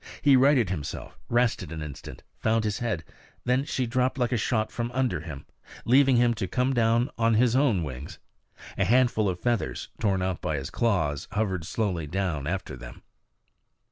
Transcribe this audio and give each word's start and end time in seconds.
He 0.23 0.35
righted 0.35 0.71
himself, 0.71 1.19
rested 1.29 1.71
an 1.71 1.83
instant, 1.83 2.23
found 2.39 2.63
his 2.63 2.79
head; 2.79 3.03
then 3.45 3.65
she 3.65 3.85
dropped 3.85 4.17
like 4.17 4.31
a 4.31 4.35
shot 4.35 4.71
from 4.71 4.89
under 4.93 5.19
him, 5.19 5.45
leaving 5.85 6.15
him 6.15 6.33
to 6.33 6.47
come 6.47 6.73
down 6.73 7.11
on 7.19 7.35
his 7.35 7.55
own 7.55 7.83
wings. 7.83 8.17
A 8.79 8.83
handful 8.85 9.29
of 9.29 9.39
feathers, 9.39 9.89
torn 9.99 10.23
out 10.23 10.41
by 10.41 10.57
his 10.57 10.71
claws, 10.71 11.27
hovered 11.33 11.65
slowly 11.67 12.07
down 12.07 12.47
after 12.47 12.75
them. 12.75 13.03